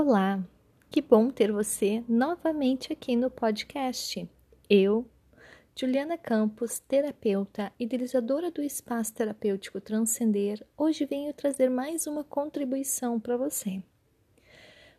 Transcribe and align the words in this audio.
Olá, 0.00 0.40
que 0.88 1.02
bom 1.02 1.28
ter 1.28 1.50
você 1.50 2.04
novamente 2.08 2.92
aqui 2.92 3.16
no 3.16 3.28
podcast. 3.28 4.30
Eu, 4.70 5.04
Juliana 5.74 6.16
Campos, 6.16 6.78
terapeuta, 6.78 7.72
idealizadora 7.80 8.48
do 8.48 8.62
espaço 8.62 9.12
terapêutico 9.12 9.80
Transcender, 9.80 10.64
hoje 10.76 11.04
venho 11.04 11.34
trazer 11.34 11.68
mais 11.68 12.06
uma 12.06 12.22
contribuição 12.22 13.18
para 13.18 13.36
você. 13.36 13.82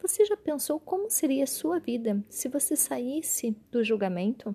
Você 0.00 0.24
já 0.24 0.36
pensou 0.36 0.78
como 0.78 1.10
seria 1.10 1.42
a 1.42 1.48
sua 1.48 1.80
vida 1.80 2.24
se 2.28 2.48
você 2.48 2.76
saísse 2.76 3.50
do 3.72 3.82
julgamento? 3.82 4.54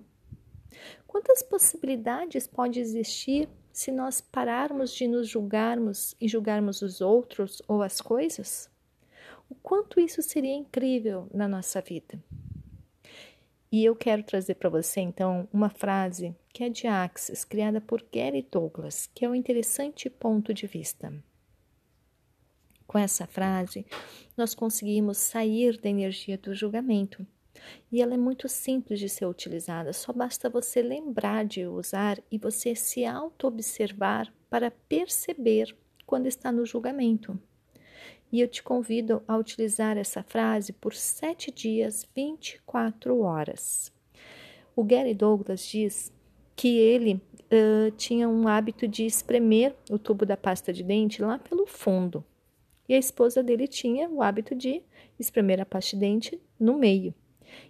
Quantas 1.06 1.42
possibilidades 1.42 2.46
pode 2.46 2.80
existir 2.80 3.46
se 3.70 3.92
nós 3.92 4.22
pararmos 4.22 4.94
de 4.94 5.06
nos 5.06 5.28
julgarmos 5.28 6.16
e 6.18 6.26
julgarmos 6.26 6.80
os 6.80 7.02
outros 7.02 7.60
ou 7.68 7.82
as 7.82 8.00
coisas? 8.00 8.69
O 9.50 9.54
quanto 9.56 9.98
isso 9.98 10.22
seria 10.22 10.54
incrível 10.54 11.28
na 11.34 11.48
nossa 11.48 11.80
vida. 11.80 12.22
E 13.72 13.84
eu 13.84 13.94
quero 13.94 14.22
trazer 14.22 14.54
para 14.54 14.70
você 14.70 15.00
então 15.00 15.48
uma 15.52 15.68
frase 15.68 16.34
que 16.52 16.64
é 16.64 16.68
de 16.68 16.86
Axis, 16.86 17.44
criada 17.44 17.80
por 17.80 18.04
Gary 18.12 18.46
Douglas, 18.50 19.08
que 19.14 19.24
é 19.24 19.28
um 19.28 19.34
interessante 19.34 20.08
ponto 20.08 20.54
de 20.54 20.66
vista. 20.66 21.12
Com 22.86 22.98
essa 22.98 23.26
frase, 23.26 23.86
nós 24.36 24.54
conseguimos 24.54 25.18
sair 25.18 25.80
da 25.80 25.88
energia 25.88 26.36
do 26.36 26.54
julgamento. 26.54 27.24
E 27.92 28.00
ela 28.00 28.14
é 28.14 28.16
muito 28.16 28.48
simples 28.48 28.98
de 28.98 29.08
ser 29.08 29.26
utilizada, 29.26 29.92
só 29.92 30.12
basta 30.12 30.48
você 30.48 30.82
lembrar 30.82 31.44
de 31.44 31.66
usar 31.66 32.18
e 32.30 32.38
você 32.38 32.74
se 32.74 33.04
auto-observar 33.04 34.32
para 34.48 34.70
perceber 34.70 35.76
quando 36.06 36.26
está 36.26 36.50
no 36.50 36.64
julgamento. 36.64 37.38
E 38.32 38.40
eu 38.40 38.48
te 38.48 38.62
convido 38.62 39.22
a 39.26 39.36
utilizar 39.36 39.96
essa 39.96 40.22
frase 40.22 40.72
por 40.72 40.94
sete 40.94 41.50
dias, 41.50 42.06
24 42.14 43.20
horas. 43.20 43.92
O 44.76 44.84
Gary 44.84 45.14
Douglas 45.14 45.66
diz 45.66 46.12
que 46.54 46.78
ele 46.78 47.20
uh, 47.50 47.90
tinha 47.96 48.28
um 48.28 48.46
hábito 48.46 48.86
de 48.86 49.04
espremer 49.04 49.74
o 49.90 49.98
tubo 49.98 50.24
da 50.24 50.36
pasta 50.36 50.72
de 50.72 50.82
dente 50.82 51.22
lá 51.22 51.38
pelo 51.38 51.66
fundo. 51.66 52.24
E 52.88 52.94
a 52.94 52.98
esposa 52.98 53.42
dele 53.42 53.66
tinha 53.66 54.08
o 54.08 54.22
hábito 54.22 54.54
de 54.54 54.82
espremer 55.18 55.60
a 55.60 55.66
pasta 55.66 55.96
de 55.96 56.00
dente 56.00 56.40
no 56.58 56.78
meio. 56.78 57.14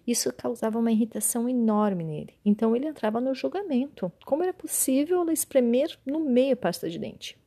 Isso 0.06 0.32
causava 0.32 0.78
uma 0.78 0.92
irritação 0.92 1.48
enorme 1.48 2.04
nele. 2.04 2.34
Então 2.44 2.76
ele 2.76 2.86
entrava 2.86 3.20
no 3.20 3.34
julgamento. 3.34 4.12
Como 4.26 4.42
era 4.42 4.52
possível 4.52 5.22
ela 5.22 5.32
espremer 5.32 5.98
no 6.04 6.20
meio 6.20 6.54
a 6.54 6.56
pasta 6.56 6.88
de 6.88 6.98
dente? 6.98 7.39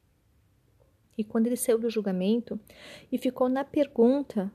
E 1.17 1.23
quando 1.23 1.47
ele 1.47 1.55
saiu 1.55 1.77
do 1.77 1.89
julgamento 1.89 2.59
e 3.11 3.17
ficou 3.17 3.49
na 3.49 3.63
pergunta, 3.63 4.51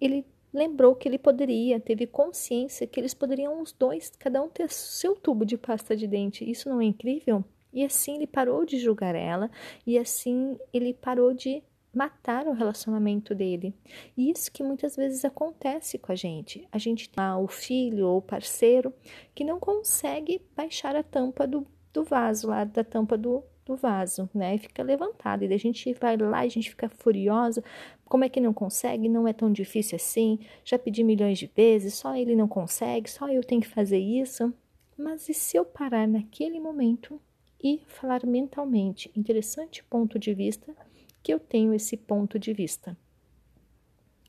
ele 0.00 0.24
lembrou 0.52 0.94
que 0.94 1.08
ele 1.08 1.18
poderia, 1.18 1.78
teve 1.78 2.06
consciência 2.06 2.86
que 2.86 2.98
eles 2.98 3.14
poderiam 3.14 3.60
os 3.60 3.72
dois, 3.72 4.10
cada 4.18 4.42
um 4.42 4.48
ter 4.48 4.70
seu 4.70 5.14
tubo 5.14 5.44
de 5.44 5.56
pasta 5.58 5.96
de 5.96 6.06
dente. 6.06 6.48
Isso 6.48 6.68
não 6.68 6.80
é 6.80 6.84
incrível? 6.84 7.44
E 7.72 7.84
assim 7.84 8.16
ele 8.16 8.26
parou 8.26 8.64
de 8.64 8.78
julgar 8.78 9.14
ela 9.14 9.50
e 9.86 9.98
assim 9.98 10.58
ele 10.72 10.94
parou 10.94 11.34
de 11.34 11.62
matar 11.96 12.46
o 12.46 12.52
relacionamento 12.52 13.34
dele. 13.34 13.74
E 14.16 14.30
isso 14.30 14.52
que 14.52 14.62
muitas 14.62 14.96
vezes 14.96 15.24
acontece 15.24 15.98
com 15.98 16.12
a 16.12 16.14
gente. 16.14 16.66
A 16.70 16.78
gente 16.78 17.08
tem 17.08 17.24
o 17.24 17.48
filho 17.48 18.06
ou 18.06 18.18
o 18.18 18.22
parceiro 18.22 18.92
que 19.34 19.44
não 19.44 19.58
consegue 19.58 20.42
baixar 20.54 20.94
a 20.94 21.02
tampa 21.02 21.46
do, 21.46 21.66
do 21.92 22.04
vaso 22.04 22.48
lá, 22.48 22.64
da 22.64 22.84
tampa 22.84 23.16
do, 23.16 23.42
do 23.66 23.76
vaso, 23.76 24.30
né? 24.32 24.54
E 24.54 24.58
fica 24.58 24.82
levantado. 24.82 25.44
E 25.44 25.52
a 25.52 25.58
gente 25.58 25.92
vai 25.94 26.16
lá 26.16 26.38
a 26.38 26.48
gente 26.48 26.70
fica 26.70 26.88
furiosa. 26.88 27.62
Como 28.04 28.24
é 28.24 28.28
que 28.28 28.40
não 28.40 28.54
consegue? 28.54 29.08
Não 29.08 29.26
é 29.26 29.32
tão 29.32 29.52
difícil 29.52 29.96
assim. 29.96 30.38
Já 30.64 30.78
pedi 30.78 31.02
milhões 31.02 31.38
de 31.38 31.50
vezes, 31.54 31.94
só 31.94 32.16
ele 32.16 32.36
não 32.36 32.46
consegue, 32.46 33.10
só 33.10 33.28
eu 33.28 33.42
tenho 33.42 33.60
que 33.60 33.68
fazer 33.68 33.98
isso. 33.98 34.54
Mas 34.96 35.28
e 35.28 35.34
se 35.34 35.56
eu 35.56 35.64
parar 35.64 36.06
naquele 36.06 36.60
momento 36.60 37.20
e 37.62 37.82
falar 37.86 38.24
mentalmente? 38.24 39.10
Interessante 39.14 39.82
ponto 39.84 40.18
de 40.18 40.32
vista 40.32 40.74
que 41.22 41.34
eu 41.34 41.40
tenho 41.40 41.74
esse 41.74 41.96
ponto 41.96 42.38
de 42.38 42.52
vista. 42.52 42.96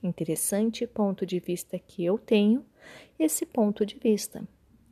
Interessante 0.01 0.85
ponto 0.87 1.25
de 1.25 1.39
vista 1.39 1.77
que 1.77 2.03
eu 2.03 2.17
tenho 2.17 2.65
esse 3.19 3.45
ponto 3.45 3.85
de 3.85 3.97
vista. 3.97 4.47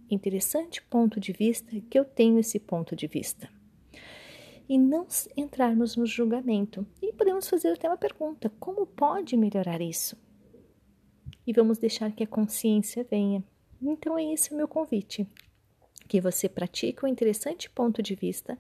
Interessante 0.09 0.83
ponto 0.83 1.19
de 1.19 1.33
vista 1.33 1.71
que 1.89 1.97
eu 1.97 2.05
tenho 2.05 2.39
esse 2.39 2.59
ponto 2.59 2.95
de 2.95 3.07
vista 3.07 3.54
e 4.67 4.77
não 4.77 5.07
entrarmos 5.37 5.95
no 5.95 6.05
julgamento. 6.05 6.85
E 7.01 7.13
podemos 7.13 7.47
fazer 7.47 7.69
até 7.69 7.87
uma 7.87 7.97
pergunta: 7.97 8.51
como 8.59 8.85
pode 8.85 9.37
melhorar 9.37 9.81
isso? 9.81 10.17
E 11.45 11.53
vamos 11.53 11.77
deixar 11.77 12.11
que 12.11 12.23
a 12.23 12.27
consciência 12.27 13.03
venha. 13.03 13.43
Então, 13.81 14.17
é 14.17 14.33
esse 14.33 14.53
o 14.53 14.57
meu 14.57 14.67
convite: 14.67 15.27
que 16.07 16.19
você 16.19 16.49
pratique 16.49 17.05
um 17.05 17.07
interessante 17.07 17.69
ponto 17.69 18.01
de 18.01 18.15
vista 18.15 18.57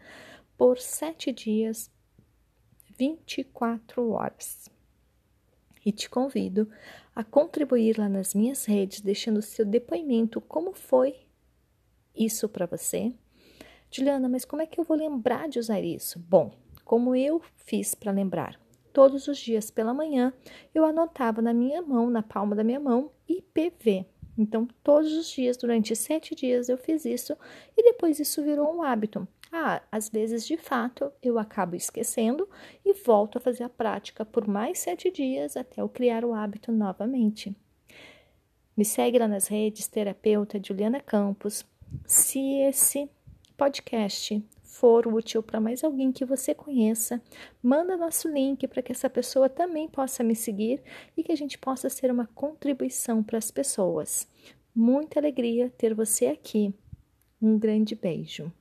por 0.57 0.77
sete 0.79 1.31
dias, 1.31 1.91
24 2.97 4.09
horas. 4.11 4.69
E 5.85 5.91
te 5.91 6.09
convido 6.09 6.69
a 7.15 7.23
contribuir 7.23 7.97
lá 7.97 8.09
nas 8.09 8.33
minhas 8.33 8.65
redes, 8.65 9.01
deixando 9.01 9.41
seu 9.41 9.65
depoimento 9.65 10.41
como 10.41 10.73
foi 10.73 11.25
isso 12.15 12.47
para 12.49 12.65
você 12.65 13.13
Juliana, 13.91 14.27
mas 14.27 14.45
como 14.45 14.61
é 14.61 14.65
que 14.65 14.79
eu 14.79 14.83
vou 14.83 14.97
lembrar 14.97 15.47
de 15.47 15.59
usar 15.59 15.81
isso? 15.81 16.19
Bom, 16.19 16.51
como 16.83 17.15
eu 17.15 17.41
fiz 17.55 17.95
para 17.95 18.11
lembrar? 18.11 18.59
Todos 18.93 19.27
os 19.27 19.37
dias 19.37 19.69
pela 19.71 19.93
manhã 19.93 20.33
eu 20.73 20.85
anotava 20.85 21.41
na 21.41 21.53
minha 21.53 21.81
mão, 21.81 22.09
na 22.09 22.23
palma 22.23 22.55
da 22.55 22.63
minha 22.63 22.79
mão, 22.79 23.11
IPV. 23.27 24.05
Então, 24.37 24.67
todos 24.83 25.13
os 25.13 25.29
dias, 25.29 25.55
durante 25.55 25.95
sete 25.95 26.35
dias, 26.35 26.67
eu 26.67 26.77
fiz 26.77 27.05
isso 27.05 27.37
e 27.77 27.83
depois 27.83 28.19
isso 28.19 28.43
virou 28.43 28.73
um 28.75 28.83
hábito. 28.83 29.27
Ah, 29.51 29.81
às 29.91 30.09
vezes, 30.09 30.45
de 30.45 30.57
fato, 30.57 31.11
eu 31.23 31.39
acabo 31.39 31.75
esquecendo 31.75 32.47
e 32.83 32.93
volto 32.93 33.37
a 33.37 33.41
fazer 33.41 33.63
a 33.63 33.69
prática 33.69 34.25
por 34.25 34.47
mais 34.47 34.79
sete 34.79 35.09
dias 35.09 35.55
até 35.55 35.81
eu 35.81 35.87
criar 35.87 36.25
o 36.25 36.33
hábito 36.33 36.71
novamente. 36.71 37.55
Me 38.75 38.83
segue 38.83 39.17
lá 39.17 39.27
nas 39.27 39.47
redes, 39.47 39.87
terapeuta 39.87 40.59
Juliana 40.61 40.99
Campos. 40.99 41.65
Se 42.05 42.39
esse 42.59 43.09
podcast 43.57 44.43
for 44.63 45.07
útil 45.07 45.41
para 45.41 45.61
mais 45.61 45.83
alguém 45.83 46.11
que 46.11 46.25
você 46.25 46.53
conheça, 46.53 47.21
manda 47.63 47.95
nosso 47.95 48.27
link 48.27 48.67
para 48.67 48.81
que 48.81 48.91
essa 48.91 49.09
pessoa 49.09 49.47
também 49.47 49.87
possa 49.87 50.23
me 50.23 50.35
seguir 50.35 50.83
e 51.15 51.23
que 51.23 51.31
a 51.31 51.37
gente 51.37 51.57
possa 51.57 51.89
ser 51.89 52.11
uma 52.11 52.27
contribuição 52.27 53.23
para 53.23 53.37
as 53.37 53.49
pessoas. 53.49 54.27
Muita 54.75 55.19
alegria 55.19 55.69
ter 55.77 55.93
você 55.93 56.27
aqui. 56.27 56.73
Um 57.41 57.57
grande 57.57 57.95
beijo. 57.95 58.51